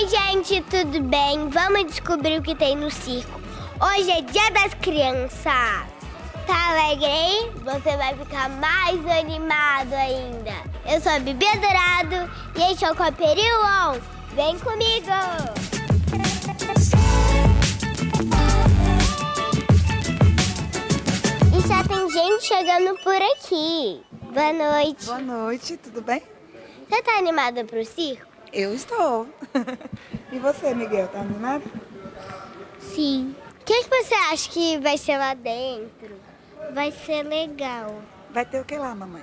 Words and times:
Oi, 0.00 0.06
gente, 0.06 0.62
tudo 0.70 1.02
bem? 1.02 1.48
Vamos 1.48 1.86
descobrir 1.86 2.38
o 2.38 2.42
que 2.42 2.54
tem 2.54 2.76
no 2.76 2.88
circo. 2.88 3.40
Hoje 3.80 4.08
é 4.12 4.22
Dia 4.22 4.48
das 4.52 4.72
Crianças. 4.74 5.42
Tá 6.46 6.70
alegre, 6.70 7.04
hein? 7.04 7.50
Você 7.64 7.96
vai 7.96 8.14
ficar 8.14 8.48
mais 8.48 9.04
animado 9.04 9.92
ainda. 9.94 10.52
Eu 10.86 11.00
sou 11.00 11.10
a 11.10 11.18
Bibi 11.18 11.46
Dourado 11.58 12.30
e 12.54 12.70
este 12.70 12.84
é 12.84 12.92
o 12.92 12.94
Coperiu 12.94 13.56
On. 13.60 13.98
Vem 14.36 14.56
comigo! 14.60 15.10
E 21.56 21.68
já 21.68 21.82
tem 21.82 22.08
gente 22.08 22.46
chegando 22.46 22.96
por 23.02 23.16
aqui. 23.16 24.00
Boa 24.32 24.52
noite. 24.52 25.06
Boa 25.06 25.18
noite, 25.18 25.76
tudo 25.76 26.02
bem? 26.02 26.22
Você 26.88 27.02
tá 27.02 27.18
animada 27.18 27.64
pro 27.64 27.84
circo? 27.84 28.37
Eu 28.52 28.74
estou. 28.74 29.26
e 30.32 30.38
você, 30.38 30.74
Miguel, 30.74 31.08
tá 31.08 31.20
animado? 31.20 31.64
Sim. 32.80 33.34
O 33.60 33.64
que, 33.64 33.84
que 33.84 33.88
você 33.90 34.14
acha 34.14 34.50
que 34.50 34.78
vai 34.78 34.96
ser 34.96 35.18
lá 35.18 35.34
dentro? 35.34 36.16
Vai 36.72 36.90
ser 36.90 37.22
legal. 37.22 38.02
Vai 38.30 38.44
ter 38.46 38.60
o 38.60 38.64
que 38.64 38.76
lá, 38.76 38.94
mamãe? 38.94 39.22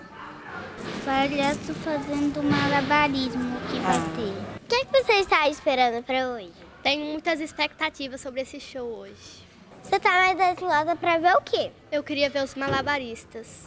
Palhaço 1.03 1.73
fazendo 1.75 2.43
malabarismo 2.43 3.59
que 3.69 3.79
vai 3.79 3.95
Ah. 3.95 4.15
ter. 4.15 4.55
O 4.63 4.67
que, 4.67 4.85
que 4.85 5.03
você 5.03 5.13
está 5.13 5.47
esperando 5.49 6.03
pra 6.03 6.29
hoje? 6.29 6.51
Tenho 6.83 7.05
muitas 7.05 7.39
expectativas 7.39 8.21
sobre 8.21 8.41
esse 8.41 8.59
show 8.59 8.87
hoje. 8.87 9.43
Você 9.81 9.99
tá 9.99 10.09
mais 10.09 10.39
ansiosa 10.39 10.95
pra 10.95 11.17
ver 11.17 11.35
o 11.35 11.41
quê? 11.41 11.71
Eu 11.91 12.03
queria 12.03 12.29
ver 12.29 12.43
os 12.43 12.55
malabaristas. 12.55 13.65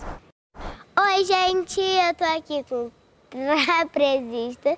Oi, 0.56 1.24
gente, 1.24 1.80
eu 1.80 2.14
tô 2.14 2.24
aqui 2.24 2.64
com 2.68 2.86
o 3.34 3.64
trapezista 3.90 4.76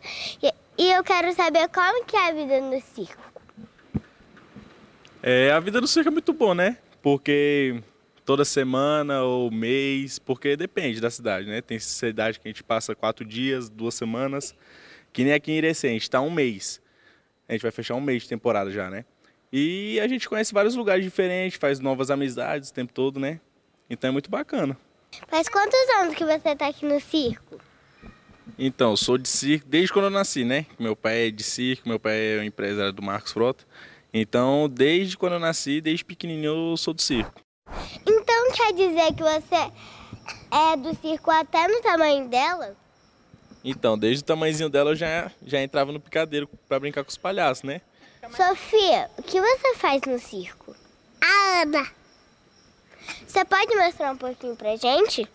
e, 0.78 0.92
eu 0.92 1.04
quero 1.04 1.32
saber 1.34 1.68
como 1.68 2.04
que 2.04 2.16
é 2.16 2.28
a 2.28 2.32
vida 2.32 2.60
no 2.60 2.80
circo. 2.80 3.22
É, 5.22 5.52
a 5.52 5.60
vida 5.60 5.80
no 5.80 5.86
circo 5.86 6.08
é 6.08 6.12
muito 6.12 6.32
bom, 6.32 6.54
né? 6.54 6.78
Porque 7.02 7.82
toda 8.24 8.44
semana 8.44 9.22
ou 9.22 9.50
mês, 9.50 10.18
porque 10.18 10.56
depende 10.56 11.00
da 11.00 11.10
cidade, 11.10 11.46
né? 11.46 11.60
Tem 11.60 11.78
cidade 11.78 12.38
que 12.38 12.48
a 12.48 12.50
gente 12.50 12.62
passa 12.62 12.94
quatro 12.94 13.24
dias, 13.24 13.68
duas 13.68 13.94
semanas, 13.94 14.54
que 15.12 15.24
nem 15.24 15.32
aqui 15.32 15.52
em 15.52 15.56
Irecê, 15.56 15.88
a 15.88 15.90
gente 15.90 16.08
tá 16.08 16.20
um 16.20 16.30
mês. 16.30 16.80
A 17.48 17.52
gente 17.52 17.62
vai 17.62 17.70
fechar 17.70 17.94
um 17.96 18.00
mês 18.00 18.22
de 18.22 18.28
temporada 18.28 18.70
já, 18.70 18.88
né? 18.88 19.04
E 19.52 19.98
a 20.00 20.06
gente 20.06 20.28
conhece 20.28 20.54
vários 20.54 20.76
lugares 20.76 21.04
diferentes, 21.04 21.58
faz 21.58 21.80
novas 21.80 22.10
amizades 22.10 22.70
o 22.70 22.72
tempo 22.72 22.92
todo, 22.92 23.18
né? 23.18 23.40
Então 23.90 24.08
é 24.08 24.12
muito 24.12 24.30
bacana. 24.30 24.78
Faz 25.26 25.48
quantos 25.48 25.80
anos 25.98 26.14
que 26.14 26.24
você 26.24 26.54
tá 26.54 26.68
aqui 26.68 26.86
no 26.86 27.00
circo? 27.00 27.60
Então, 28.58 28.96
sou 28.96 29.16
de 29.16 29.28
circo 29.28 29.66
desde 29.68 29.92
quando 29.92 30.06
eu 30.06 30.10
nasci, 30.10 30.44
né? 30.44 30.66
Meu 30.78 30.94
pai 30.94 31.28
é 31.28 31.30
de 31.30 31.42
circo, 31.42 31.88
meu 31.88 31.98
pai 31.98 32.14
é 32.14 32.38
o 32.38 32.44
empresário 32.44 32.92
do 32.92 33.02
Marcos 33.02 33.32
Frota. 33.32 33.64
Então, 34.12 34.68
desde 34.68 35.16
quando 35.16 35.34
eu 35.34 35.40
nasci, 35.40 35.80
desde 35.80 36.04
pequenininho 36.04 36.72
eu 36.72 36.76
sou 36.76 36.92
do 36.92 37.00
circo. 37.00 37.40
Então 38.06 38.52
quer 38.52 38.72
dizer 38.72 39.14
que 39.14 39.22
você 39.22 39.72
é 40.50 40.76
do 40.76 40.94
circo 41.00 41.30
até 41.30 41.68
no 41.68 41.80
tamanho 41.80 42.28
dela? 42.28 42.76
Então, 43.64 43.98
desde 43.98 44.22
o 44.22 44.26
tamanhozinho 44.26 44.68
dela 44.68 44.90
eu 44.90 44.96
já, 44.96 45.30
já 45.44 45.62
entrava 45.62 45.92
no 45.92 46.00
picadeiro 46.00 46.48
pra 46.68 46.80
brincar 46.80 47.04
com 47.04 47.10
os 47.10 47.16
palhaços, 47.16 47.62
né? 47.62 47.80
Sofia, 48.34 49.10
o 49.18 49.22
que 49.22 49.40
você 49.40 49.74
faz 49.76 50.02
no 50.06 50.18
circo? 50.18 50.74
A 51.20 51.62
Ana. 51.62 51.86
Você 53.26 53.44
pode 53.44 53.74
mostrar 53.76 54.12
um 54.12 54.16
pouquinho 54.16 54.56
pra 54.56 54.76
gente? 54.76 55.28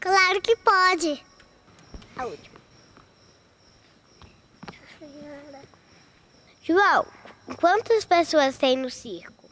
Claro 0.00 0.40
que 0.40 0.56
pode. 0.56 1.27
A 2.18 2.26
última. 2.26 2.58
João, 6.62 7.06
quantas 7.56 8.04
pessoas 8.04 8.58
tem 8.58 8.76
no 8.76 8.90
circo? 8.90 9.48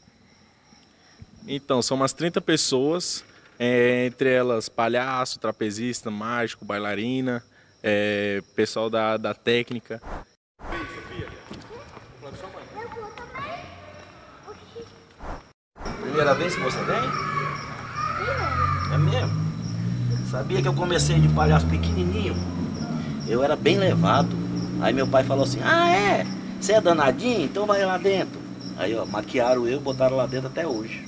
Então, 1.46 1.80
são 1.80 1.96
umas 1.96 2.12
30 2.12 2.40
pessoas, 2.40 3.24
é, 3.58 4.06
entre 4.06 4.30
elas 4.34 4.68
palhaço, 4.68 5.38
trapezista, 5.38 6.10
mágico, 6.10 6.64
bailarina, 6.64 7.42
é, 7.82 8.42
pessoal 8.56 8.90
da, 8.90 9.16
da 9.16 9.32
técnica. 9.32 10.02
Primeira 16.02 16.34
vez 16.34 16.54
que 16.54 16.60
você 16.60 16.82
vem? 16.82 16.96
É 18.92 18.98
mesmo? 18.98 19.46
Sabia 20.30 20.60
que 20.60 20.68
eu 20.68 20.74
comecei 20.74 21.20
de 21.20 21.28
palhaço 21.28 21.66
pequenininho? 21.68 22.55
Eu 23.28 23.42
era 23.42 23.56
bem 23.56 23.78
levado. 23.78 24.28
Aí 24.80 24.92
meu 24.92 25.06
pai 25.06 25.24
falou 25.24 25.44
assim: 25.44 25.60
Ah, 25.62 25.90
é? 25.90 26.26
Você 26.60 26.72
é 26.72 26.80
danadinho? 26.80 27.44
Então 27.44 27.66
vai 27.66 27.84
lá 27.84 27.98
dentro. 27.98 28.40
Aí, 28.76 28.94
ó, 28.94 29.06
maquiaram 29.06 29.66
eu 29.66 29.78
e 29.78 29.80
botaram 29.80 30.16
lá 30.16 30.26
dentro 30.26 30.48
até 30.48 30.66
hoje. 30.66 31.06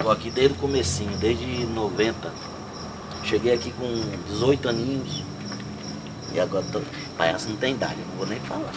Tô 0.00 0.10
aqui 0.10 0.30
desde 0.30 0.54
o 0.54 0.60
comecinho, 0.60 1.16
desde 1.18 1.44
90. 1.66 2.30
Cheguei 3.24 3.54
aqui 3.54 3.72
com 3.72 3.86
18 4.28 4.68
aninhos. 4.68 5.24
E 6.32 6.40
agora 6.40 6.64
tô... 6.70 6.80
palhaço 7.16 7.48
não 7.48 7.56
tem 7.56 7.74
idade, 7.74 7.96
não 8.10 8.18
vou 8.18 8.26
nem 8.26 8.38
falar. 8.40 8.72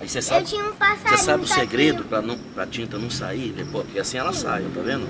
Aí 0.00 0.08
você 0.08 0.20
sabe. 0.20 0.46
Um. 0.56 1.08
Você 1.08 1.16
sabe 1.16 1.44
o 1.44 1.46
segredo 1.46 2.04
pra, 2.04 2.20
não, 2.20 2.36
pra 2.36 2.66
tinta 2.66 2.98
não 2.98 3.08
sair 3.08 3.52
depois? 3.52 3.86
Porque 3.86 4.00
assim 4.00 4.18
ela 4.18 4.32
sai, 4.32 4.66
ó, 4.66 4.74
tá 4.74 4.80
vendo? 4.82 5.06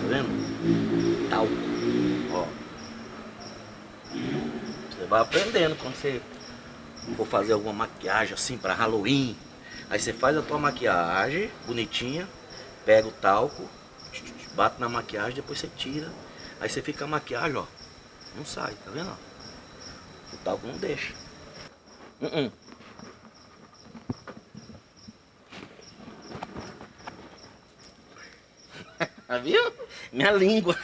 Tá 0.00 0.08
vendo? 0.08 1.28
Talco. 1.28 1.52
Ó. 2.32 2.44
Você 4.12 5.01
vai 5.12 5.20
aprendendo 5.20 5.76
quando 5.76 5.94
você 5.94 6.22
for 7.18 7.26
fazer 7.26 7.52
alguma 7.52 7.74
maquiagem 7.74 8.32
assim 8.32 8.56
pra 8.56 8.72
Halloween. 8.72 9.36
Aí 9.90 10.00
você 10.00 10.10
faz 10.10 10.34
a 10.38 10.40
tua 10.40 10.58
maquiagem 10.58 11.50
bonitinha, 11.66 12.26
pega 12.86 13.06
o 13.06 13.12
talco, 13.12 13.68
bate 14.54 14.80
na 14.80 14.88
maquiagem, 14.88 15.34
depois 15.34 15.58
você 15.58 15.68
tira. 15.76 16.10
Aí 16.58 16.70
você 16.70 16.80
fica 16.80 17.04
a 17.04 17.06
maquiagem, 17.06 17.58
ó. 17.58 17.66
Não 18.34 18.46
sai, 18.46 18.74
tá 18.86 18.90
vendo? 18.90 19.14
O 20.32 20.36
talco 20.38 20.66
não 20.66 20.78
deixa. 20.78 21.12
Uh 22.18 22.50
-uh. 29.28 29.42
Viu? 29.42 29.74
Minha 30.10 30.32
língua. 30.32 30.74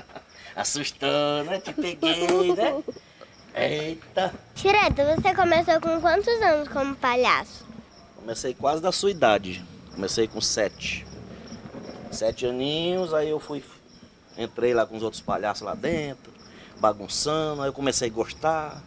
Assustou, 0.54 1.44
né? 1.44 1.60
Te 1.60 1.72
peguei, 1.72 2.54
né? 2.54 2.82
Eita. 3.54 4.32
Tireta, 4.54 5.16
você 5.16 5.34
começou 5.34 5.80
com 5.80 6.00
quantos 6.00 6.42
anos 6.42 6.68
como 6.68 6.94
palhaço? 6.94 7.64
Comecei 8.16 8.54
quase 8.54 8.80
da 8.80 8.92
sua 8.92 9.10
idade. 9.10 9.64
Comecei 9.92 10.28
com 10.28 10.40
sete. 10.40 11.06
Sete 12.10 12.46
aninhos, 12.46 13.12
aí 13.12 13.28
eu 13.28 13.40
fui. 13.40 13.64
Entrei 14.38 14.72
lá 14.72 14.86
com 14.86 14.96
os 14.96 15.02
outros 15.02 15.20
palhaços 15.20 15.62
lá 15.62 15.74
dentro, 15.74 16.32
bagunçando, 16.78 17.62
aí 17.62 17.68
eu 17.68 17.72
comecei 17.72 18.08
a 18.08 18.12
gostar. 18.12 18.82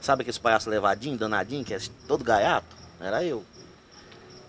Sabe 0.00 0.22
aqueles 0.22 0.38
palhaços 0.38 0.68
levadinhos, 0.68 1.18
danadinho, 1.18 1.64
que 1.64 1.74
é 1.74 1.78
todo 2.08 2.24
gaiato? 2.24 2.76
Era 3.00 3.22
eu. 3.22 3.44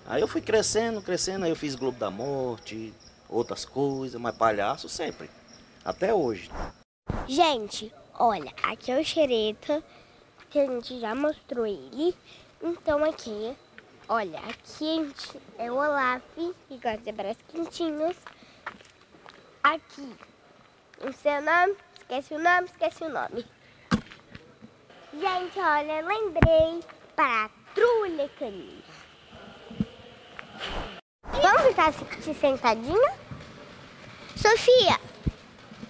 Aí 0.07 0.21
eu 0.21 0.27
fui 0.27 0.41
crescendo, 0.41 1.01
crescendo, 1.01 1.45
aí 1.45 1.51
eu 1.51 1.55
fiz 1.55 1.75
Globo 1.75 1.99
da 1.99 2.09
Morte, 2.09 2.93
outras 3.27 3.65
coisas, 3.65 4.19
mas 4.19 4.35
palhaço 4.35 4.87
sempre. 4.87 5.29
Até 5.83 6.13
hoje. 6.13 6.49
Gente, 7.27 7.93
olha, 8.17 8.53
aqui 8.63 8.91
é 8.91 8.99
o 8.99 9.05
xereta, 9.05 9.83
que 10.49 10.59
a 10.59 10.65
gente 10.65 10.99
já 10.99 11.13
mostrou 11.15 11.65
ele. 11.65 12.15
Então 12.61 13.03
aqui, 13.03 13.55
olha, 14.09 14.39
aqui 14.39 14.99
a 14.99 15.03
gente 15.03 15.41
é 15.57 15.71
o 15.71 15.75
Olaf, 15.75 16.21
que 16.35 16.77
gosta 16.77 16.97
de 16.97 17.11
braços 17.11 17.43
quentinhos. 17.49 18.15
Aqui, 19.63 20.15
o 21.01 21.11
seu 21.13 21.41
nome, 21.41 21.75
esquece 21.99 22.33
o 22.33 22.39
nome, 22.39 22.65
esquece 22.67 23.03
o 23.03 23.09
nome. 23.09 23.45
Gente, 25.13 25.59
olha, 25.59 26.05
lembrei, 26.05 26.83
patrulha 27.15 28.29
canina. 28.39 28.83
Vamos 31.41 31.61
ficar 31.67 31.93
se- 31.93 32.33
sentadinha? 32.33 33.13
Sofia, 34.35 34.99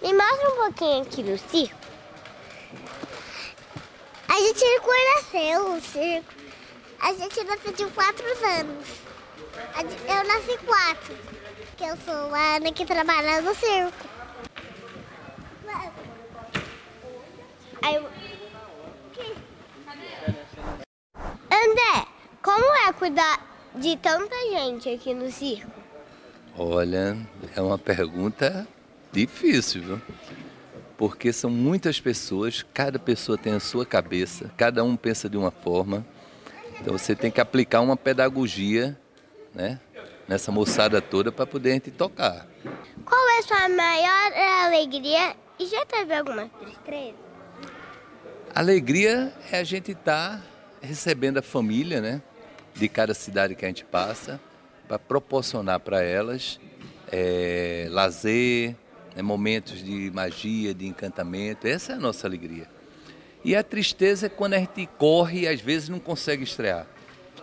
me 0.02 0.12
mostra 0.14 0.48
um 0.50 0.56
pouquinho 0.64 1.02
aqui 1.02 1.22
no 1.22 1.38
circo. 1.38 1.77
A 4.38 4.40
gente 4.40 4.64
conheceu 4.82 5.72
o 5.72 5.80
circo. 5.80 6.32
A 7.00 7.12
gente 7.12 7.42
nasceu 7.42 7.72
de 7.72 7.86
quatro 7.86 8.24
anos. 8.46 8.86
Eu 10.06 10.24
nasci 10.28 10.56
quatro. 10.64 11.16
Que 11.76 11.82
eu 11.82 11.96
sou 11.96 12.32
a 12.32 12.54
Ana 12.54 12.72
que 12.72 12.86
trabalha 12.86 13.40
no 13.40 13.52
circo. 13.52 14.08
Aí. 17.82 17.96
André, 21.50 22.06
como 22.40 22.64
é 22.86 22.92
cuidar 22.92 23.44
de 23.74 23.96
tanta 23.96 24.36
gente 24.52 24.88
aqui 24.88 25.14
no 25.14 25.32
circo? 25.32 25.72
Olha, 26.56 27.18
é 27.56 27.60
uma 27.60 27.76
pergunta 27.76 28.68
difícil, 29.10 29.82
viu? 29.82 30.02
Porque 30.98 31.32
são 31.32 31.48
muitas 31.48 32.00
pessoas, 32.00 32.66
cada 32.74 32.98
pessoa 32.98 33.38
tem 33.38 33.52
a 33.52 33.60
sua 33.60 33.86
cabeça, 33.86 34.50
cada 34.56 34.82
um 34.82 34.96
pensa 34.96 35.30
de 35.30 35.36
uma 35.36 35.52
forma. 35.52 36.04
Então 36.80 36.98
você 36.98 37.14
tem 37.14 37.30
que 37.30 37.40
aplicar 37.40 37.80
uma 37.80 37.96
pedagogia, 37.96 38.98
né? 39.54 39.80
Nessa 40.26 40.50
moçada 40.50 41.00
toda 41.00 41.30
para 41.30 41.46
poder 41.46 41.70
a 41.70 41.74
gente 41.74 41.92
tocar. 41.92 42.48
Qual 43.04 43.28
é 43.30 43.38
a 43.38 43.42
sua 43.42 43.68
maior 43.68 44.32
alegria 44.66 45.36
e 45.58 45.66
já 45.66 45.86
teve 45.86 46.14
alguma 46.14 46.48
tristeza? 46.48 47.14
Alegria 48.52 49.32
é 49.52 49.60
a 49.60 49.64
gente 49.64 49.92
estar 49.92 50.38
tá 50.38 50.42
recebendo 50.82 51.38
a 51.38 51.42
família, 51.42 52.00
né? 52.00 52.20
De 52.74 52.88
cada 52.88 53.14
cidade 53.14 53.54
que 53.54 53.64
a 53.64 53.68
gente 53.68 53.84
passa, 53.84 54.40
para 54.88 54.98
proporcionar 54.98 55.78
para 55.78 56.02
elas 56.02 56.58
é, 57.10 57.86
lazer, 57.90 58.74
né, 59.18 59.22
momentos 59.22 59.82
de 59.84 60.12
magia, 60.14 60.72
de 60.72 60.86
encantamento. 60.86 61.66
Essa 61.66 61.92
é 61.92 61.94
a 61.96 61.98
nossa 61.98 62.24
alegria. 62.28 62.68
E 63.44 63.56
a 63.56 63.64
tristeza 63.64 64.26
é 64.26 64.28
quando 64.28 64.54
a 64.54 64.58
gente 64.58 64.88
corre 64.96 65.40
e 65.40 65.48
às 65.48 65.60
vezes 65.60 65.88
não 65.88 65.98
consegue 65.98 66.44
estrear. 66.44 66.86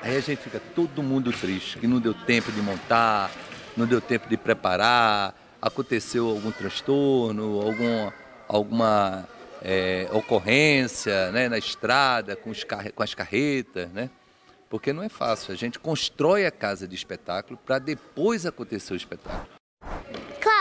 Aí 0.02 0.16
a 0.16 0.20
gente 0.22 0.40
fica 0.40 0.62
todo 0.74 1.04
mundo 1.04 1.34
triste, 1.34 1.78
que 1.78 1.88
não 1.88 2.00
deu 2.00 2.14
tempo 2.14 2.50
de 2.52 2.62
montar, 2.62 3.30
não 3.76 3.86
deu 3.86 4.00
tempo 4.00 4.30
de 4.30 4.38
preparar, 4.38 5.36
aconteceu 5.62 6.30
algum 6.30 6.52
transtorno, 6.52 7.62
algum, 7.62 8.12
alguma 8.48 9.28
é, 9.62 10.08
ocorrência 10.14 11.32
né, 11.32 11.50
na 11.50 11.58
estrada, 11.58 12.38
com, 12.38 12.52
com 12.94 13.04
as 13.04 13.14
carretas, 13.14 13.90
né? 13.92 14.10
Porque 14.70 14.94
não 14.94 15.04
é 15.04 15.10
fácil. 15.10 15.54
A 15.54 15.58
gente 15.58 15.80
constrói 15.80 16.46
a 16.46 16.52
casa 16.52 16.88
de 16.88 16.96
espetáculo 16.96 17.60
para 17.66 17.80
depois 17.80 18.46
acontecer 18.46 18.94
o 18.94 18.98
espetáculo. 18.98 19.55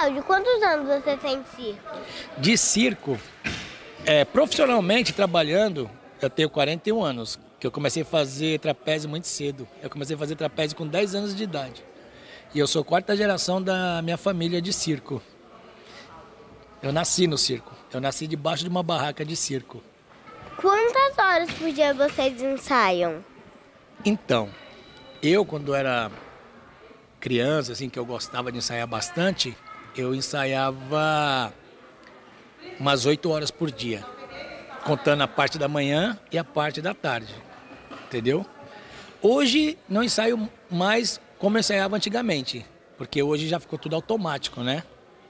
Cláudio, 0.05 0.23
quantos 0.25 0.62
anos 0.62 0.87
você 0.87 1.17
tem 1.17 1.41
de 1.41 1.49
circo? 1.49 1.97
De 2.37 2.59
circo, 2.59 3.21
é, 4.05 4.23
profissionalmente 4.23 5.15
trabalhando, 5.15 5.91
eu 6.21 6.29
tenho 6.29 6.51
41 6.51 7.03
anos, 7.03 7.41
que 7.59 7.67
eu 7.67 7.71
comecei 7.71 8.03
a 8.03 8.05
fazer 8.05 8.61
trapézio 8.61 9.09
muito 9.09 9.27
cedo. 9.27 9.67
Eu 9.83 9.89
comecei 9.89 10.15
a 10.15 10.19
fazer 10.19 10.37
trapézio 10.37 10.77
com 10.77 10.87
10 10.87 11.15
anos 11.15 11.35
de 11.35 11.43
idade. 11.43 11.83
E 12.55 12.59
eu 12.59 12.67
sou 12.67 12.85
quarta 12.85 13.17
geração 13.17 13.62
da 13.62 14.03
minha 14.03 14.19
família 14.19 14.61
de 14.61 14.75
circo. 14.75 15.23
Eu 16.83 16.93
nasci 16.93 17.27
no 17.27 17.39
circo. 17.39 17.73
Eu 17.91 17.99
nasci 17.99 18.27
debaixo 18.27 18.62
de 18.62 18.69
uma 18.69 18.83
barraca 18.83 19.25
de 19.25 19.35
circo. 19.35 19.83
Quantas 20.61 21.17
horas 21.19 21.50
por 21.53 21.73
dia 21.73 21.95
vocês 21.95 22.43
ensaiam? 22.43 23.25
Então, 24.05 24.50
eu 25.23 25.47
quando 25.47 25.75
era 25.75 26.11
criança, 27.19 27.73
assim, 27.73 27.89
que 27.89 27.99
eu 27.99 28.05
gostava 28.05 28.53
de 28.53 28.59
ensaiar 28.59 28.87
bastante, 28.87 29.57
eu 29.96 30.14
ensaiava 30.14 31.52
umas 32.79 33.06
oito 33.06 33.31
horas 33.31 33.50
por 33.50 33.70
dia, 33.70 34.05
contando 34.85 35.23
a 35.23 35.29
parte 35.29 35.58
da 35.58 35.69
manhã 35.69 36.19
e 36.32 36.38
a 36.38 36.44
parte 36.44 36.82
da 36.82 36.93
tarde, 36.93 37.35
entendeu? 38.06 38.44
Hoje 39.23 39.79
não 39.88 40.02
ensaio 40.02 40.50
mais 40.70 41.20
como 41.38 41.56
eu 41.56 41.61
ensaiava 41.61 41.96
antigamente, 41.96 42.67
porque 42.99 43.23
hoje 43.23 43.49
já 43.49 43.61
ficou 43.61 43.79
tudo 43.79 43.94
automático, 43.96 44.61
né? 44.61 44.82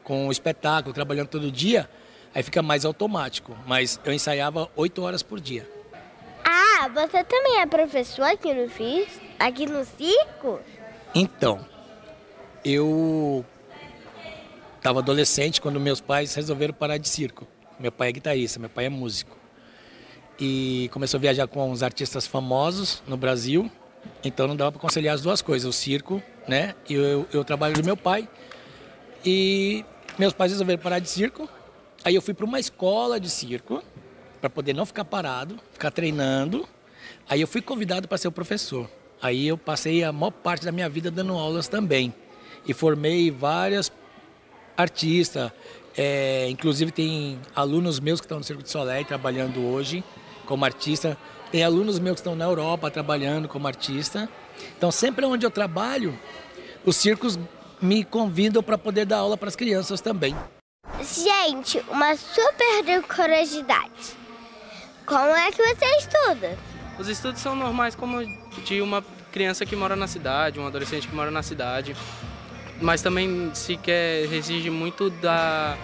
Com 0.03 0.29
o 0.29 0.33
espetáculo, 0.33 0.95
trabalhando 0.95 1.29
todo 1.29 1.51
dia, 1.51 1.89
aí 2.35 2.43
fica 2.43 2.63
mais 2.63 2.85
automático. 2.85 3.57
Mas 3.67 4.01
eu 4.05 4.13
ensaiava 4.13 4.71
oito 4.77 5.03
horas 5.03 5.23
por 5.23 5.41
dia. 5.41 5.69
Ah, 6.45 6.89
você 6.89 7.25
também 7.25 7.61
é 7.61 7.67
professor 7.67 8.25
aqui 8.25 8.53
no 8.53 8.69
FIS? 8.69 9.21
Aqui 9.39 9.67
no 9.67 9.85
circo? 9.85 10.61
Então, 11.15 11.65
eu 12.65 13.45
estava 14.85 14.99
adolescente 14.99 15.63
quando 15.63 15.81
meus 15.81 15.99
pais 15.99 16.35
resolveram 16.35 16.75
parar 16.75 16.99
de 16.99 17.09
circo. 17.09 17.47
Meu 17.81 17.91
pai 17.91 18.11
é 18.11 18.13
guitarrista, 18.13 18.61
meu 18.61 18.69
pai 18.69 18.85
é 18.85 18.89
músico. 18.91 19.35
E 20.39 20.91
começou 20.93 21.17
a 21.17 21.21
viajar 21.23 21.47
com 21.47 21.71
uns 21.71 21.83
artistas 21.83 22.27
famosos 22.27 23.03
no 23.09 23.17
Brasil. 23.17 23.73
Então 24.23 24.47
não 24.47 24.55
dava 24.55 24.73
para 24.73 24.81
conciliar 24.83 25.15
as 25.15 25.23
duas 25.23 25.41
coisas, 25.41 25.67
o 25.67 25.73
circo, 25.73 26.23
né? 26.47 26.75
E 26.87 26.93
eu, 26.93 27.27
eu 27.33 27.43
trabalho 27.43 27.73
do 27.73 27.83
meu 27.83 27.97
pai. 27.97 28.29
E 29.25 29.87
meus 30.19 30.35
pais 30.35 30.53
resolveram 30.53 30.83
parar 30.83 30.99
de 30.99 31.09
circo. 31.09 31.49
Aí 32.05 32.15
eu 32.15 32.21
fui 32.21 32.35
para 32.35 32.45
uma 32.45 32.61
escola 32.61 33.19
de 33.19 33.31
circo 33.31 33.83
para 34.39 34.51
poder 34.51 34.75
não 34.75 34.85
ficar 34.85 35.07
parado, 35.07 35.59
ficar 35.73 35.93
treinando. 35.93 36.69
Aí 37.27 37.41
eu 37.41 37.49
fui 37.49 37.63
convidado 37.63 38.07
para 38.07 38.19
ser 38.19 38.29
o 38.29 38.33
professor. 38.33 38.87
Aí 39.23 39.49
eu 39.49 39.57
passei 39.57 40.05
a 40.05 40.13
maior 40.13 40.31
parte 40.31 40.63
da 40.63 40.71
minha 40.71 40.91
vida 40.91 41.11
dando 41.11 41.33
aulas 41.33 41.69
também. 41.69 42.13
E 42.67 42.75
formei 42.75 43.31
várias 43.31 43.89
artistas. 44.77 45.51
É, 45.97 46.49
inclusive 46.49 46.91
tem 46.91 47.41
alunos 47.55 48.01
meus 48.01 48.21
que 48.21 48.27
estão 48.27 48.39
no 48.39 48.45
Circo 48.45 48.63
de 48.63 48.71
Soleil 48.71 49.05
trabalhando 49.05 49.65
hoje 49.65 50.03
como 50.45 50.65
artista. 50.65 51.17
Tem 51.51 51.63
alunos 51.63 51.99
meus 51.99 52.17
que 52.17 52.21
estão 52.21 52.35
na 52.35 52.45
Europa 52.45 52.91
trabalhando 52.91 53.49
como 53.49 53.67
artista. 53.67 54.29
Então 54.77 54.91
sempre 54.91 55.25
onde 55.25 55.47
eu 55.47 55.51
trabalho, 55.51 56.19
os 56.85 56.97
circos 56.97 57.39
me 57.81 58.05
convidam 58.05 58.63
para 58.63 58.79
poder 58.79 59.05
dar 59.05 59.19
aula 59.19 59.37
para 59.37 59.49
as 59.49 59.57
crianças 59.57 60.01
também. 60.01 60.35
Gente, 61.01 61.79
uma 61.89 62.17
super 62.17 63.03
curiosidade. 63.03 64.17
Como 65.07 65.31
é 65.37 65.51
que 65.51 65.63
você 65.63 65.85
estuda? 65.99 66.59
Os 66.99 67.09
estudos 67.09 67.41
são 67.41 67.55
normais 67.55 67.95
como 67.95 68.25
de 68.65 68.81
uma 68.81 69.05
criança 69.31 69.67
que 69.67 69.77
mora 69.77 69.97
na 69.97 70.07
cidade, 70.07 70.59
um 70.59 70.67
adolescente 70.67 71.09
que 71.09 71.15
mora 71.15 71.31
na 71.31 71.43
cidade. 71.43 71.95
Mas 72.81 73.03
também 73.03 73.51
se 73.55 73.77
quer, 73.77 74.25
exige 74.33 74.69
muito 74.71 75.09
da, 75.11 75.77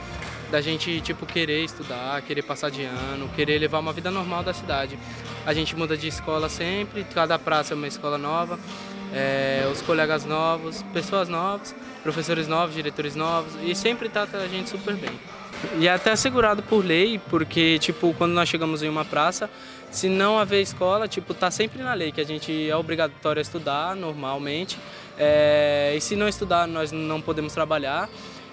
da 0.50 0.60
gente 0.60 1.00
tipo 1.00 1.24
querer 1.24 1.64
estudar, 1.64 2.20
querer 2.22 2.42
passar 2.42 2.70
de 2.70 2.82
ano, 2.82 3.28
querer 3.34 3.58
levar 3.58 3.78
uma 3.78 3.92
vida 3.92 4.10
normal 4.10 4.42
da 4.42 4.52
cidade. 4.52 4.98
A 5.46 5.54
gente 5.54 5.76
muda 5.76 5.96
de 5.96 6.08
escola 6.08 6.48
sempre, 6.48 7.04
cada 7.14 7.38
praça 7.38 7.74
é 7.74 7.76
uma 7.76 7.86
escola 7.86 8.18
nova, 8.18 8.58
é, 9.12 9.68
os 9.72 9.80
colegas 9.82 10.24
novos, 10.24 10.82
pessoas 10.92 11.28
novas, 11.28 11.74
professores 12.02 12.48
novos, 12.48 12.74
diretores 12.74 13.14
novos 13.14 13.52
e 13.62 13.74
sempre 13.74 14.08
trata 14.08 14.38
a 14.38 14.48
gente 14.48 14.68
super 14.68 14.94
bem. 14.94 15.18
E 15.78 15.86
é 15.86 15.92
até 15.92 16.10
assegurado 16.10 16.62
por 16.62 16.84
lei, 16.84 17.20
porque, 17.28 17.78
tipo, 17.78 18.14
quando 18.14 18.32
nós 18.32 18.48
chegamos 18.48 18.82
em 18.82 18.88
uma 18.88 19.04
praça, 19.04 19.50
se 19.90 20.08
não 20.08 20.38
haver 20.38 20.62
escola, 20.62 21.06
tipo, 21.06 21.34
tá 21.34 21.50
sempre 21.50 21.82
na 21.82 21.92
lei 21.92 22.12
que 22.12 22.20
a 22.20 22.24
gente 22.24 22.70
é 22.70 22.74
obrigatório 22.74 23.40
estudar 23.40 23.94
normalmente. 23.94 24.78
É, 25.22 25.92
e 25.94 26.00
se 26.00 26.16
não 26.16 26.26
estudar, 26.26 26.66
nós 26.66 26.90
não 26.90 27.20
podemos 27.20 27.52
trabalhar. 27.52 28.08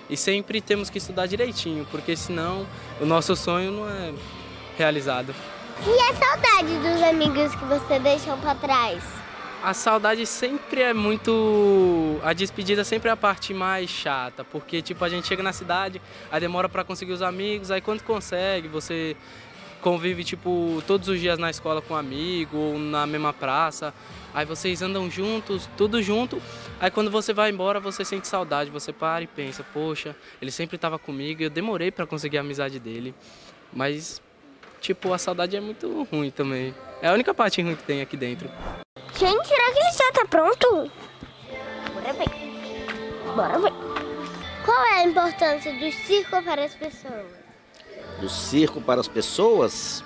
E 0.10 0.18
sempre 0.18 0.62
temos 0.62 0.90
que 0.90 0.98
estudar 0.98 1.26
direitinho, 1.26 1.88
porque 1.90 2.16
senão 2.16 2.68
o 3.00 3.06
nosso 3.06 3.36
sonho 3.36 3.72
não 3.72 3.90
é 3.90 4.14
realizado. 4.78 5.34
E 5.86 6.00
a 6.02 6.14
saudade 6.14 6.78
dos 6.80 7.04
amigos 7.04 7.56
que 7.56 7.66
você 7.66 8.00
deixou 8.00 8.38
para 8.38 8.56
trás? 8.56 9.04
A 9.64 9.74
saudade 9.74 10.26
sempre 10.26 10.82
é 10.82 10.94
muito. 10.94 12.20
A 12.24 12.32
despedida 12.32 12.84
sempre 12.84 13.10
é 13.10 13.12
a 13.12 13.18
parte 13.18 13.54
mais 13.54 13.90
chata, 13.90 14.44
porque 14.44 14.82
tipo 14.82 15.04
a 15.04 15.10
gente 15.10 15.28
chega 15.28 15.42
na 15.42 15.52
cidade, 15.52 16.02
aí 16.32 16.40
demora 16.40 16.70
para 16.70 16.84
conseguir 16.84 17.12
os 17.12 17.22
amigos, 17.22 17.72
aí 17.72 17.82
quando 17.82 18.04
consegue, 18.04 18.68
você 18.68 19.16
convive 19.88 20.22
tipo 20.22 20.84
todos 20.86 21.08
os 21.08 21.18
dias 21.18 21.40
na 21.40 21.50
escola 21.50 21.82
com 21.82 21.94
um 21.94 21.98
amigo 21.98 22.58
ou 22.58 22.78
na 22.78 23.08
mesma 23.08 23.32
praça. 23.32 23.94
Aí 24.34 24.46
vocês 24.46 24.82
andam 24.82 25.10
juntos, 25.10 25.70
tudo 25.78 26.04
junto. 26.04 26.42
Aí 26.78 26.92
quando 26.92 27.10
você 27.10 27.32
vai 27.32 27.52
embora, 27.52 27.80
você 27.80 28.04
sente 28.04 28.28
saudade, 28.28 28.70
você 28.70 28.92
para 28.92 29.24
e 29.24 29.28
pensa, 29.28 29.64
poxa, 29.74 30.14
ele 30.42 30.52
sempre 30.52 30.76
estava 30.76 31.00
comigo, 31.00 31.42
eu 31.42 31.50
demorei 31.50 31.90
para 31.90 32.06
conseguir 32.06 32.38
a 32.38 32.42
amizade 32.42 32.82
dele. 32.82 33.16
Mas 33.72 34.22
tipo, 34.82 35.14
a 35.14 35.18
saudade 35.18 35.56
é 35.56 35.62
muito 35.62 36.04
ruim 36.12 36.32
também. 36.32 36.76
É 37.02 37.08
a 37.08 37.14
única 37.14 37.34
parte 37.34 37.62
ruim 37.62 37.78
que 37.78 37.84
tem 37.84 38.02
aqui 38.02 38.18
dentro. 38.18 38.52
Gente, 39.18 39.48
será 39.48 39.72
que 39.72 39.80
ele 39.80 39.92
já 39.92 40.12
tá 40.12 40.26
pronto? 40.30 40.92
Bora 41.94 42.12
ver. 42.12 43.34
Bora 43.34 43.60
ver. 43.60 43.74
Qual 44.66 44.86
é 44.88 44.96
a 44.96 45.04
importância 45.06 45.74
do 45.74 45.90
circo 45.94 46.44
para 46.44 46.66
as 46.66 46.76
pessoas? 46.76 47.37
Do 48.20 48.28
circo 48.28 48.82
para 48.82 49.00
as 49.00 49.08
pessoas? 49.08 50.04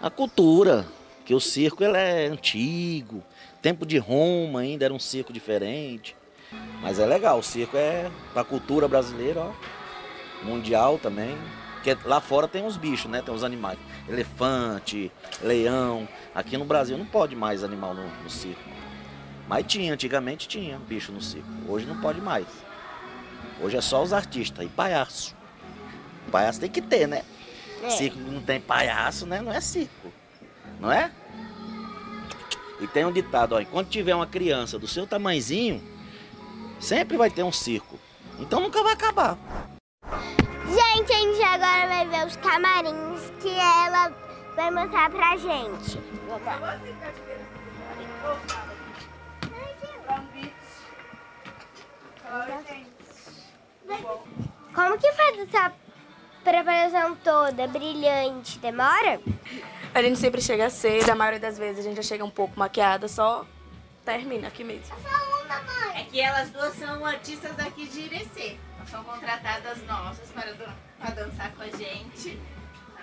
A 0.00 0.08
cultura, 0.08 0.86
que 1.24 1.34
o 1.34 1.40
circo 1.40 1.82
ele 1.82 1.96
é 1.96 2.26
antigo. 2.26 3.22
Tempo 3.60 3.84
de 3.84 3.98
Roma 3.98 4.60
ainda 4.60 4.84
era 4.84 4.94
um 4.94 4.98
circo 4.98 5.32
diferente. 5.32 6.14
Mas 6.80 7.00
é 7.00 7.06
legal, 7.06 7.40
o 7.40 7.42
circo 7.42 7.76
é 7.76 8.08
para 8.32 8.42
a 8.42 8.44
cultura 8.44 8.86
brasileira, 8.86 9.40
ó, 9.40 9.52
mundial 10.44 10.98
também. 10.98 11.36
Porque 11.74 11.96
lá 12.08 12.20
fora 12.20 12.46
tem 12.46 12.64
os 12.64 12.76
bichos, 12.76 13.10
né? 13.10 13.22
Tem 13.22 13.34
os 13.34 13.42
animais. 13.42 13.78
Elefante, 14.08 15.10
leão. 15.42 16.08
Aqui 16.34 16.56
no 16.56 16.64
Brasil 16.64 16.96
não 16.96 17.06
pode 17.06 17.34
mais 17.34 17.64
animal 17.64 17.92
no, 17.92 18.06
no 18.22 18.30
circo. 18.30 18.60
Mas 19.48 19.66
tinha, 19.66 19.92
antigamente 19.92 20.48
tinha 20.48 20.78
bicho 20.78 21.10
no 21.12 21.20
circo. 21.20 21.48
Hoje 21.68 21.86
não 21.86 22.00
pode 22.00 22.20
mais. 22.20 22.46
Hoje 23.60 23.76
é 23.76 23.80
só 23.80 24.02
os 24.02 24.12
artistas 24.12 24.64
e 24.64 24.68
palhaço. 24.68 25.35
Palhaço 26.26 26.60
tem 26.60 26.70
que 26.70 26.82
ter, 26.82 27.06
né? 27.06 27.22
É. 27.82 27.90
Circo 27.90 28.18
não 28.18 28.42
tem 28.42 28.60
palhaço, 28.60 29.26
né? 29.26 29.40
Não 29.40 29.52
é 29.52 29.60
circo. 29.60 30.12
Não 30.80 30.90
é? 30.90 31.10
E 32.80 32.86
tem 32.86 33.04
um 33.04 33.12
ditado, 33.12 33.54
ó, 33.54 33.60
enquanto 33.60 33.88
tiver 33.88 34.14
uma 34.14 34.26
criança 34.26 34.78
do 34.78 34.86
seu 34.86 35.06
tamanzinho, 35.06 35.82
sempre 36.78 37.16
vai 37.16 37.30
ter 37.30 37.42
um 37.42 37.52
circo. 37.52 37.98
Então 38.38 38.60
nunca 38.60 38.82
vai 38.82 38.92
acabar. 38.92 39.38
Gente, 40.66 41.12
a 41.12 41.16
gente 41.16 41.42
agora 41.42 41.86
vai 41.88 42.08
ver 42.08 42.26
os 42.26 42.36
camarins 42.36 43.32
que 43.40 43.48
ela 43.48 44.12
vai 44.54 44.70
mostrar 44.70 45.10
pra 45.10 45.36
gente. 45.36 45.98
Vamos 46.28 46.44
lá. 46.44 46.78
Como 54.74 54.98
que 54.98 55.12
faz 55.12 55.38
essa 55.38 55.72
preparação 56.50 57.16
toda 57.16 57.66
brilhante? 57.66 58.58
Demora? 58.60 59.20
A 59.92 60.00
gente 60.02 60.18
sempre 60.18 60.40
chega 60.40 60.70
cedo, 60.70 61.10
a 61.10 61.14
maioria 61.14 61.40
das 61.40 61.58
vezes 61.58 61.80
a 61.80 61.82
gente 61.88 61.96
já 61.96 62.02
chega 62.02 62.24
um 62.24 62.30
pouco 62.30 62.56
maquiada, 62.58 63.08
só 63.08 63.44
termina 64.04 64.46
aqui 64.48 64.62
mesmo. 64.62 64.94
É 65.94 66.04
que 66.04 66.20
elas 66.20 66.50
duas 66.50 66.74
são 66.76 67.04
artistas 67.04 67.54
daqui 67.56 67.86
de 67.88 68.00
Irecê. 68.02 68.56
Elas 68.76 68.90
são 68.90 69.02
contratadas 69.02 69.82
nossas 69.86 70.30
para, 70.30 70.52
dan- 70.52 70.74
para 71.00 71.10
dançar 71.14 71.50
com 71.52 71.62
a 71.62 71.68
gente. 71.70 72.38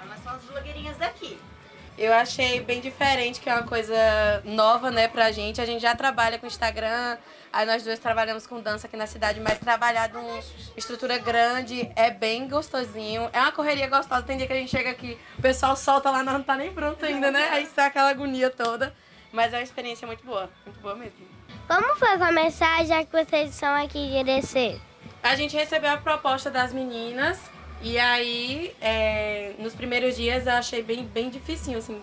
Elas 0.01 0.19
são 0.23 0.33
as 0.35 0.43
blogueirinhas 0.43 0.97
daqui. 0.97 1.37
Eu 1.97 2.11
achei 2.11 2.59
bem 2.59 2.81
diferente, 2.81 3.39
que 3.39 3.49
é 3.49 3.53
uma 3.53 3.67
coisa 3.67 3.95
nova, 4.43 4.89
né, 4.89 5.07
pra 5.07 5.31
gente. 5.31 5.61
A 5.61 5.65
gente 5.65 5.81
já 5.81 5.95
trabalha 5.95 6.39
com 6.39 6.47
Instagram, 6.47 7.17
aí 7.51 7.65
nós 7.67 7.83
duas 7.83 7.99
trabalhamos 7.99 8.47
com 8.47 8.59
dança 8.59 8.87
aqui 8.87 8.97
na 8.97 9.05
cidade, 9.05 9.39
mas 9.39 9.59
trabalhar 9.59 10.09
numa 10.09 10.39
estrutura 10.75 11.19
grande 11.19 11.91
é 11.95 12.09
bem 12.09 12.47
gostosinho. 12.47 13.29
É 13.31 13.39
uma 13.39 13.51
correria 13.51 13.87
gostosa. 13.87 14.23
Tem 14.23 14.37
dia 14.37 14.47
que 14.47 14.53
a 14.53 14.55
gente 14.55 14.71
chega 14.71 14.89
aqui, 14.89 15.19
o 15.37 15.41
pessoal 15.41 15.75
solta 15.75 16.09
lá, 16.09 16.23
não 16.23 16.41
tá 16.41 16.55
nem 16.55 16.73
pronto 16.73 17.05
ainda, 17.05 17.29
né? 17.29 17.49
Aí 17.51 17.63
está 17.63 17.85
aquela 17.85 18.09
agonia 18.09 18.49
toda. 18.49 18.93
Mas 19.31 19.53
é 19.53 19.57
uma 19.57 19.63
experiência 19.63 20.07
muito 20.07 20.25
boa, 20.25 20.49
muito 20.65 20.79
boa 20.79 20.95
mesmo. 20.95 21.27
Como 21.67 21.95
foi 21.95 22.17
começar, 22.17 22.85
já 22.85 23.03
que 23.03 23.11
vocês 23.11 23.53
são 23.55 23.73
aqui 23.73 24.09
de 24.09 24.17
Irecê? 24.17 24.79
A 25.21 25.35
gente 25.35 25.55
recebeu 25.55 25.91
a 25.91 25.97
proposta 25.97 26.51
das 26.51 26.73
meninas 26.73 27.39
e 27.83 27.99
aí, 27.99 28.73
é, 28.81 29.53
nos 29.59 29.73
primeiros 29.75 30.15
dias 30.15 30.47
eu 30.47 30.53
achei 30.53 30.81
bem, 30.81 31.03
bem 31.03 31.29
dificinho, 31.29 31.77
assim, 31.77 32.01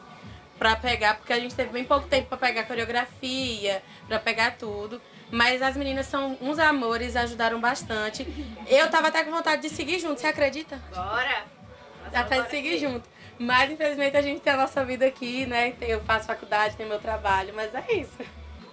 pra 0.59 0.77
pegar, 0.77 1.17
porque 1.17 1.33
a 1.33 1.41
gente 1.41 1.55
teve 1.55 1.71
bem 1.71 1.85
pouco 1.85 2.07
tempo 2.07 2.29
pra 2.29 2.37
pegar 2.37 2.65
coreografia, 2.65 3.83
pra 4.07 4.19
pegar 4.19 4.57
tudo. 4.59 5.01
Mas 5.33 5.63
as 5.63 5.77
meninas 5.77 6.07
são 6.07 6.37
uns 6.41 6.59
amores, 6.59 7.17
ajudaram 7.17 7.61
bastante. 7.61 8.27
Eu 8.69 8.91
tava 8.91 9.09
até 9.09 9.25
com 9.25 9.31
vontade 9.31 9.63
de 9.63 9.71
seguir 9.71 9.99
junto, 10.01 10.21
você 10.21 10.27
acredita? 10.27 10.77
Bora! 10.95 11.45
Até 12.13 12.43
de 12.43 12.51
seguir 12.51 12.79
junto. 12.79 13.09
Mas 13.39 13.71
infelizmente 13.71 14.17
a 14.17 14.23
gente 14.23 14.41
tem 14.41 14.53
a 14.53 14.57
nossa 14.57 14.85
vida 14.85 15.07
aqui, 15.07 15.47
né? 15.47 15.75
Eu 15.81 16.03
faço 16.05 16.27
faculdade, 16.27 16.77
tenho 16.77 16.89
meu 16.89 16.99
trabalho, 16.99 17.55
mas 17.55 17.75
é 17.75 17.85
isso. 17.95 18.19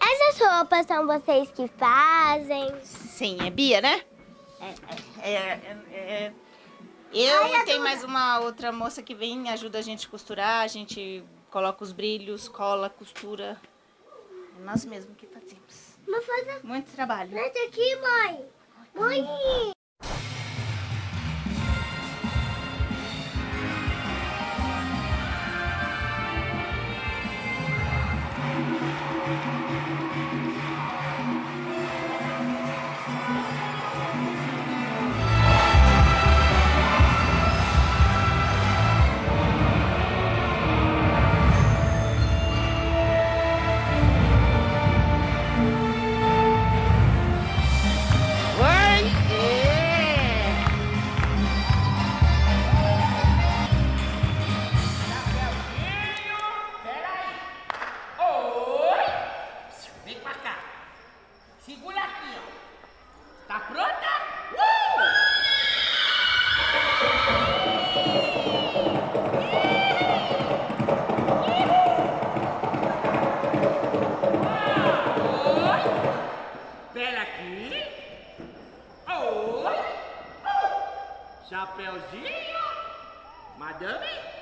Essas 0.01 0.39
roupas 0.41 0.85
são 0.85 1.05
vocês 1.07 1.49
que 1.51 1.69
fazem? 1.77 2.73
Sim, 2.83 3.37
é 3.45 3.49
Bia, 3.49 3.79
né? 3.79 4.01
É, 5.21 5.29
é, 5.29 5.59
é- 5.93 6.31
eu 7.13 7.47
e 7.47 7.65
tem 7.65 7.79
mais 7.79 8.03
uma 8.03 8.39
outra 8.39 8.71
moça 8.71 9.01
que 9.01 9.15
vem 9.15 9.49
ajuda 9.49 9.79
a 9.79 9.81
gente 9.81 10.07
a 10.07 10.09
costurar, 10.09 10.63
a 10.63 10.67
gente 10.67 11.23
coloca 11.49 11.83
os 11.83 11.91
brilhos, 11.91 12.47
cola, 12.47 12.89
costura. 12.89 13.59
É 14.59 14.63
nós 14.63 14.85
mesmos 14.85 15.15
que 15.17 15.27
fazemos. 15.27 15.97
Muito 16.63 16.91
trabalho. 16.91 17.37
esse 17.37 17.57
aqui, 17.59 17.95
mãe. 17.97 18.45
Mãe! 18.95 19.76
Chapeuzinho. 81.67 82.31
Madame. 83.59 84.36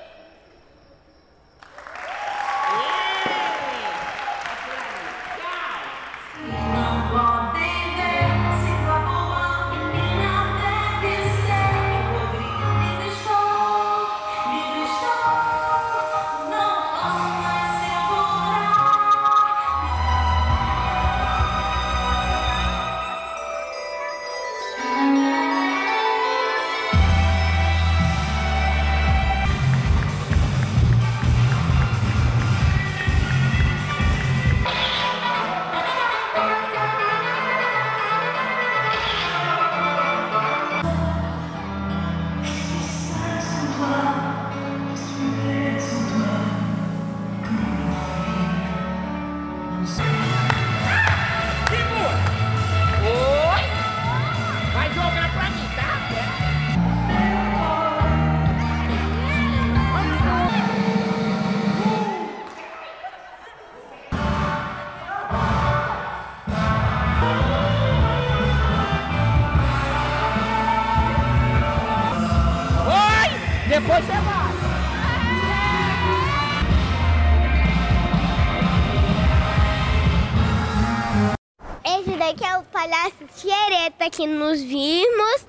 Esse 82.26 82.34
daqui 82.34 82.44
é 82.44 82.58
o 82.58 82.62
palhaço 82.64 83.24
Tiereta 83.36 84.10
que 84.10 84.26
nos 84.26 84.60
vimos. 84.60 85.46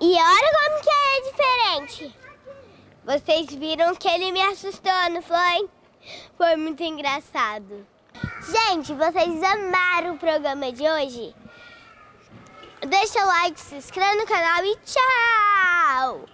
E 0.00 0.12
olha 0.12 0.52
como 0.58 0.82
que 0.82 0.90
é 0.90 1.20
diferente. 1.30 2.18
Vocês 3.04 3.54
viram 3.54 3.94
que 3.94 4.08
ele 4.08 4.32
me 4.32 4.42
assustou, 4.42 5.10
não 5.10 5.22
foi? 5.22 5.68
Foi 6.36 6.56
muito 6.56 6.82
engraçado. 6.82 7.86
Gente, 8.50 8.92
vocês 8.94 9.42
amaram 9.44 10.14
o 10.14 10.18
programa 10.18 10.72
de 10.72 10.82
hoje? 10.82 11.34
Deixa 12.80 13.22
o 13.22 13.26
like, 13.26 13.60
se 13.60 13.76
inscreva 13.76 14.16
no 14.16 14.26
canal 14.26 14.64
e 14.64 14.76
tchau! 14.84 16.31